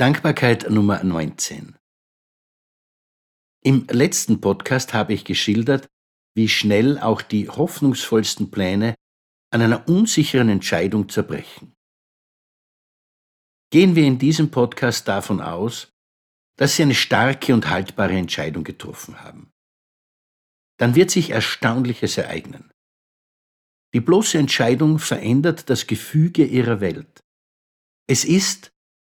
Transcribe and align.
Dankbarkeit 0.00 0.70
Nummer 0.70 1.02
19. 1.02 1.76
Im 3.64 3.84
letzten 3.90 4.40
Podcast 4.40 4.94
habe 4.94 5.12
ich 5.12 5.24
geschildert, 5.24 5.88
wie 6.36 6.48
schnell 6.48 7.00
auch 7.00 7.20
die 7.20 7.48
hoffnungsvollsten 7.48 8.52
Pläne 8.52 8.94
an 9.50 9.60
einer 9.60 9.88
unsicheren 9.88 10.50
Entscheidung 10.50 11.08
zerbrechen. 11.08 11.74
Gehen 13.72 13.96
wir 13.96 14.04
in 14.04 14.20
diesem 14.20 14.52
Podcast 14.52 15.08
davon 15.08 15.40
aus, 15.40 15.90
dass 16.56 16.76
Sie 16.76 16.84
eine 16.84 16.94
starke 16.94 17.52
und 17.52 17.68
haltbare 17.68 18.16
Entscheidung 18.16 18.62
getroffen 18.62 19.20
haben. 19.24 19.50
Dann 20.78 20.94
wird 20.94 21.10
sich 21.10 21.30
Erstaunliches 21.30 22.16
ereignen. 22.18 22.70
Die 23.92 24.00
bloße 24.00 24.38
Entscheidung 24.38 25.00
verändert 25.00 25.68
das 25.68 25.88
Gefüge 25.88 26.44
Ihrer 26.44 26.80
Welt. 26.80 27.24
Es 28.06 28.24
ist, 28.24 28.70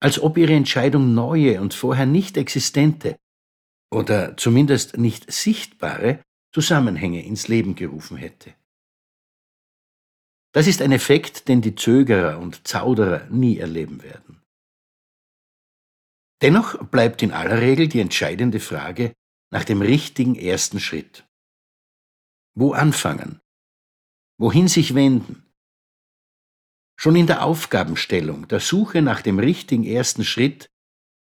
als 0.00 0.20
ob 0.20 0.38
ihre 0.38 0.54
Entscheidung 0.54 1.14
neue 1.14 1.60
und 1.60 1.74
vorher 1.74 2.06
nicht 2.06 2.36
existente 2.36 3.18
oder 3.90 4.36
zumindest 4.36 4.96
nicht 4.96 5.30
sichtbare 5.32 6.22
Zusammenhänge 6.52 7.24
ins 7.24 7.48
Leben 7.48 7.74
gerufen 7.74 8.16
hätte. 8.16 8.54
Das 10.52 10.66
ist 10.66 10.80
ein 10.80 10.92
Effekt, 10.92 11.48
den 11.48 11.60
die 11.60 11.74
Zögerer 11.74 12.38
und 12.38 12.66
Zauderer 12.66 13.26
nie 13.28 13.58
erleben 13.58 14.02
werden. 14.02 14.42
Dennoch 16.40 16.84
bleibt 16.84 17.22
in 17.22 17.32
aller 17.32 17.60
Regel 17.60 17.88
die 17.88 18.00
entscheidende 18.00 18.60
Frage 18.60 19.12
nach 19.50 19.64
dem 19.64 19.82
richtigen 19.82 20.36
ersten 20.36 20.80
Schritt. 20.80 21.26
Wo 22.54 22.72
anfangen? 22.72 23.40
Wohin 24.38 24.68
sich 24.68 24.94
wenden? 24.94 25.47
Schon 27.00 27.14
in 27.14 27.28
der 27.28 27.44
Aufgabenstellung, 27.44 28.48
der 28.48 28.58
Suche 28.58 29.02
nach 29.02 29.22
dem 29.22 29.38
richtigen 29.38 29.84
ersten 29.84 30.24
Schritt, 30.24 30.68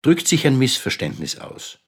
drückt 0.02 0.26
sich 0.26 0.46
ein 0.46 0.58
Missverständnis 0.58 1.38
aus. 1.38 1.78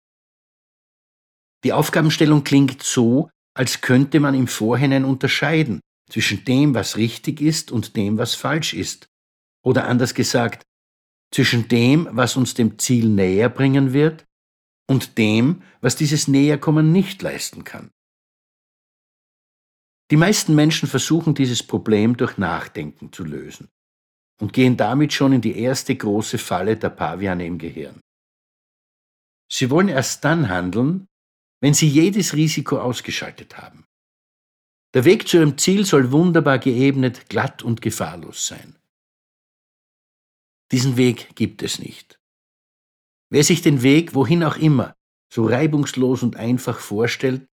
Die 1.64 1.73
Aufgabenstellung 1.73 2.45
klingt 2.45 2.83
so, 2.83 3.31
als 3.55 3.81
könnte 3.81 4.20
man 4.20 4.34
im 4.34 4.48
Vorhinein 4.48 5.05
unterscheiden 5.05 5.81
zwischen 6.11 6.45
dem, 6.45 6.75
was 6.75 6.97
richtig 6.97 7.41
ist 7.41 7.73
und 7.73 7.97
dem, 7.97 8.19
was 8.19 8.34
falsch 8.34 8.75
ist. 8.75 9.06
Oder 9.64 9.86
anders 9.86 10.14
gesagt, 10.14 10.62
zwischen 11.33 11.69
dem, 11.69 12.08
was 12.11 12.36
uns 12.36 12.55
dem 12.55 12.78
Ziel 12.78 13.08
näher 13.08 13.48
bringen 13.48 13.92
wird, 13.92 14.27
und 14.91 15.19
dem, 15.19 15.62
was 15.81 15.95
dieses 15.95 16.27
Näherkommen 16.27 16.91
nicht 16.91 17.23
leisten 17.23 17.62
kann. 17.62 17.91
Die 20.11 20.16
meisten 20.16 20.55
Menschen 20.55 20.89
versuchen 20.89 21.34
dieses 21.34 21.62
Problem 21.62 22.16
durch 22.16 22.36
Nachdenken 22.36 23.12
zu 23.12 23.25
lösen 23.25 23.69
und 24.41 24.52
gehen 24.52 24.77
damit 24.77 25.12
schon 25.12 25.33
in 25.33 25.41
die 25.41 25.56
erste 25.58 25.94
große 25.94 26.39
Falle 26.39 26.77
der 26.77 26.91
Paviane 26.91 27.47
im 27.47 27.58
Gehirn. 27.58 28.00
Sie 29.52 29.70
wollen 29.70 29.89
erst 29.89 30.25
dann 30.25 30.48
handeln, 30.48 31.06
wenn 31.61 31.75
sie 31.75 31.89
jedes 31.89 32.34
Risiko 32.34 32.78
ausgeschaltet 32.78 33.58
haben. 33.58 33.84
Der 34.94 35.05
Weg 35.05 35.28
zu 35.28 35.36
ihrem 35.36 35.58
Ziel 35.58 35.84
soll 35.84 36.11
wunderbar 36.11 36.58
geebnet, 36.58 37.28
glatt 37.28 37.62
und 37.62 37.80
gefahrlos 37.80 38.47
sein. 38.47 38.77
Diesen 40.72 40.97
Weg 40.97 41.36
gibt 41.36 41.62
es 41.62 41.78
nicht. 41.78 42.19
Wer 43.28 43.45
sich 43.45 43.62
den 43.62 43.83
Weg, 43.83 44.14
wohin 44.14 44.42
auch 44.42 44.56
immer, 44.56 44.97
so 45.33 45.47
reibungslos 45.47 46.24
und 46.24 46.36
einfach 46.36 46.80
vorstellt, 46.80 47.47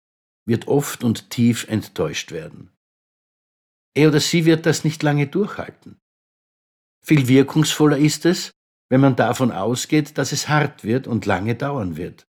wird 0.47 0.67
oft 0.67 1.03
und 1.03 1.29
tief 1.29 1.67
enttäuscht 1.67 2.31
werden. 2.31 2.71
Er 3.93 4.09
oder 4.09 4.19
sie 4.19 4.45
wird 4.45 4.65
das 4.65 4.83
nicht 4.83 5.03
lange 5.03 5.27
durchhalten. 5.27 5.99
Viel 7.03 7.27
wirkungsvoller 7.27 7.97
ist 7.97 8.25
es, 8.25 8.51
wenn 8.89 9.01
man 9.01 9.15
davon 9.15 9.51
ausgeht, 9.51 10.17
dass 10.17 10.31
es 10.31 10.47
hart 10.47 10.83
wird 10.83 11.07
und 11.07 11.25
lange 11.25 11.55
dauern 11.55 11.97
wird. 11.97 12.25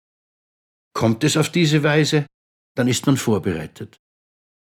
Kommt 0.94 1.24
es 1.24 1.38
auf 1.38 1.50
diese 1.50 1.84
Weise, 1.84 2.26
dann 2.76 2.88
ist 2.88 3.06
man 3.06 3.18
vorbereitet. 3.18 4.00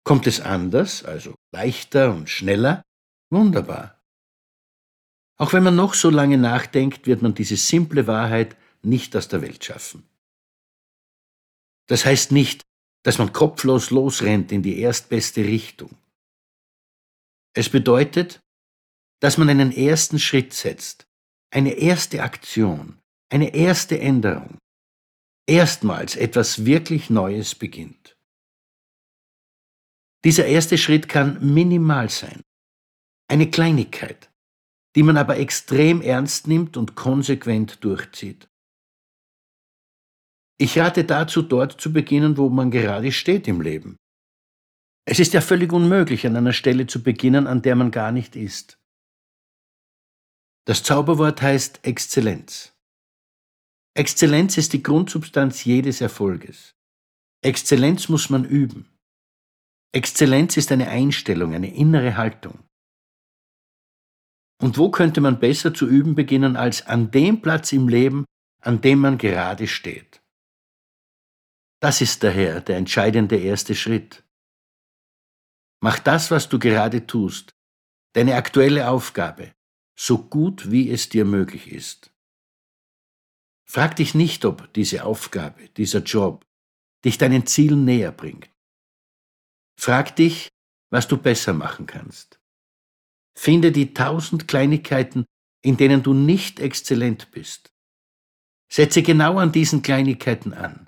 Kommt 0.04 0.26
es 0.26 0.40
anders, 0.40 1.04
also 1.04 1.34
leichter 1.52 2.12
und 2.12 2.28
schneller, 2.28 2.82
wunderbar. 3.30 4.02
Auch 5.36 5.52
wenn 5.52 5.62
man 5.62 5.76
noch 5.76 5.94
so 5.94 6.10
lange 6.10 6.38
nachdenkt, 6.38 7.06
wird 7.06 7.22
man 7.22 7.34
diese 7.34 7.56
simple 7.56 8.06
Wahrheit 8.08 8.56
nicht 8.82 9.14
aus 9.14 9.28
der 9.28 9.42
Welt 9.42 9.64
schaffen. 9.64 10.08
Das 11.86 12.04
heißt 12.04 12.32
nicht, 12.32 12.62
dass 13.04 13.18
man 13.18 13.32
kopflos 13.32 13.90
losrennt 13.90 14.52
in 14.52 14.62
die 14.62 14.80
erstbeste 14.80 15.44
Richtung. 15.44 15.96
Es 17.54 17.68
bedeutet, 17.68 18.40
dass 19.20 19.38
man 19.38 19.48
einen 19.48 19.72
ersten 19.72 20.18
Schritt 20.18 20.52
setzt, 20.52 21.06
eine 21.50 21.72
erste 21.72 22.22
Aktion, 22.22 22.98
eine 23.30 23.54
erste 23.54 23.98
Änderung, 23.98 24.58
erstmals 25.48 26.16
etwas 26.16 26.64
wirklich 26.64 27.10
Neues 27.10 27.54
beginnt. 27.54 28.16
Dieser 30.24 30.46
erste 30.46 30.78
Schritt 30.78 31.08
kann 31.08 31.54
minimal 31.54 32.10
sein, 32.10 32.42
eine 33.28 33.50
Kleinigkeit, 33.50 34.30
die 34.96 35.02
man 35.02 35.16
aber 35.16 35.38
extrem 35.38 36.00
ernst 36.00 36.48
nimmt 36.48 36.76
und 36.76 36.96
konsequent 36.96 37.82
durchzieht. 37.84 38.48
Ich 40.60 40.78
rate 40.78 41.04
dazu, 41.04 41.42
dort 41.42 41.80
zu 41.80 41.92
beginnen, 41.92 42.36
wo 42.36 42.48
man 42.48 42.70
gerade 42.70 43.12
steht 43.12 43.46
im 43.46 43.60
Leben. 43.60 43.96
Es 45.06 45.20
ist 45.20 45.32
ja 45.32 45.40
völlig 45.40 45.72
unmöglich, 45.72 46.26
an 46.26 46.36
einer 46.36 46.52
Stelle 46.52 46.86
zu 46.86 47.02
beginnen, 47.02 47.46
an 47.46 47.62
der 47.62 47.76
man 47.76 47.90
gar 47.90 48.12
nicht 48.12 48.36
ist. 48.36 48.78
Das 50.66 50.82
Zauberwort 50.82 51.40
heißt 51.40 51.80
Exzellenz. 51.86 52.74
Exzellenz 53.94 54.58
ist 54.58 54.72
die 54.74 54.82
Grundsubstanz 54.82 55.64
jedes 55.64 56.00
Erfolges. 56.00 56.74
Exzellenz 57.42 58.08
muss 58.08 58.28
man 58.28 58.44
üben. 58.44 58.92
Exzellenz 59.92 60.56
ist 60.56 60.70
eine 60.72 60.88
Einstellung, 60.88 61.54
eine 61.54 61.74
innere 61.74 62.16
Haltung. 62.16 62.58
Und 64.60 64.76
wo 64.76 64.90
könnte 64.90 65.20
man 65.20 65.38
besser 65.38 65.72
zu 65.72 65.86
üben 65.88 66.14
beginnen 66.14 66.56
als 66.56 66.86
an 66.86 67.10
dem 67.10 67.40
Platz 67.40 67.72
im 67.72 67.88
Leben, 67.88 68.24
an 68.60 68.80
dem 68.80 68.98
man 68.98 69.16
gerade 69.16 69.68
steht? 69.68 70.17
Das 71.80 72.00
ist 72.00 72.24
daher 72.24 72.60
der 72.60 72.76
entscheidende 72.76 73.36
erste 73.36 73.74
Schritt. 73.74 74.24
Mach 75.80 75.98
das, 76.00 76.30
was 76.30 76.48
du 76.48 76.58
gerade 76.58 77.06
tust, 77.06 77.54
deine 78.14 78.34
aktuelle 78.34 78.88
Aufgabe, 78.88 79.54
so 79.96 80.18
gut 80.18 80.70
wie 80.72 80.90
es 80.90 81.08
dir 81.08 81.24
möglich 81.24 81.70
ist. 81.70 82.12
Frag 83.64 83.96
dich 83.96 84.14
nicht, 84.14 84.44
ob 84.44 84.72
diese 84.72 85.04
Aufgabe, 85.04 85.68
dieser 85.68 86.00
Job 86.00 86.44
dich 87.04 87.18
deinen 87.18 87.46
Zielen 87.46 87.84
näher 87.84 88.10
bringt. 88.10 88.50
Frag 89.78 90.16
dich, 90.16 90.48
was 90.90 91.06
du 91.06 91.16
besser 91.16 91.52
machen 91.52 91.86
kannst. 91.86 92.40
Finde 93.36 93.70
die 93.70 93.94
tausend 93.94 94.48
Kleinigkeiten, 94.48 95.26
in 95.62 95.76
denen 95.76 96.02
du 96.02 96.12
nicht 96.12 96.58
exzellent 96.58 97.30
bist. 97.30 97.72
Setze 98.68 99.02
genau 99.02 99.38
an 99.38 99.52
diesen 99.52 99.82
Kleinigkeiten 99.82 100.54
an. 100.54 100.87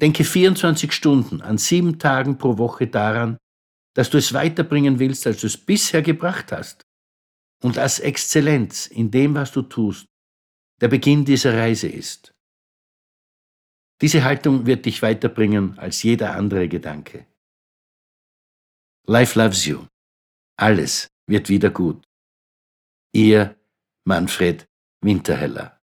Denke 0.00 0.24
24 0.24 0.92
Stunden 0.92 1.40
an 1.42 1.58
sieben 1.58 1.98
Tagen 1.98 2.38
pro 2.38 2.56
Woche 2.58 2.86
daran, 2.86 3.36
dass 3.94 4.10
du 4.10 4.18
es 4.18 4.32
weiterbringen 4.32 4.98
willst, 5.00 5.26
als 5.26 5.40
du 5.40 5.48
es 5.48 5.56
bisher 5.56 6.02
gebracht 6.02 6.52
hast. 6.52 6.82
Und 7.62 7.78
als 7.78 7.98
Exzellenz 7.98 8.86
in 8.86 9.10
dem, 9.10 9.34
was 9.34 9.50
du 9.50 9.62
tust, 9.62 10.06
der 10.80 10.86
Beginn 10.86 11.24
dieser 11.24 11.54
Reise 11.54 11.88
ist. 11.88 12.32
Diese 14.00 14.22
Haltung 14.22 14.66
wird 14.66 14.86
dich 14.86 15.02
weiterbringen 15.02 15.76
als 15.76 16.04
jeder 16.04 16.36
andere 16.36 16.68
Gedanke. 16.68 17.26
Life 19.08 19.36
loves 19.36 19.64
you. 19.64 19.84
Alles 20.56 21.08
wird 21.26 21.48
wieder 21.48 21.70
gut. 21.70 22.04
Ihr 23.12 23.56
Manfred 24.04 24.68
Winterheller 25.00 25.77